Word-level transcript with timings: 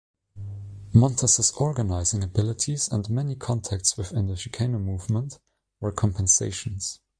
Montez' 0.95 1.53
organizing 1.57 2.23
abilities 2.23 2.87
and 2.87 3.07
many 3.11 3.35
contacts 3.35 3.95
within 3.97 4.25
the 4.25 4.33
Chicano 4.33 4.81
Movement 4.83 5.37
were 5.79 5.91
compensations. 5.91 6.99